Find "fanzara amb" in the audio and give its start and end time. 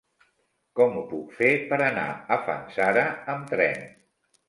2.51-3.57